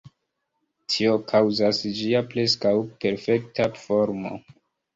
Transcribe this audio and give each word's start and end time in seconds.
Tio 0.93 1.11
kaŭzas 1.31 1.83
ĝia 1.99 2.23
preskaŭ 2.33 2.73
perfekta 3.07 3.71
formo. 3.85 4.37